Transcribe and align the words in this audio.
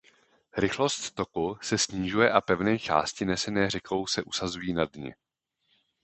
Rychlost 0.57 1.11
toku 1.15 1.57
se 1.61 1.77
snižuje 1.77 2.31
a 2.31 2.41
pevné 2.41 2.79
části 2.79 3.25
nesené 3.25 3.69
řekou 3.69 4.07
se 4.07 4.23
usazují 4.23 4.73
na 4.73 4.85
dně. 4.85 5.15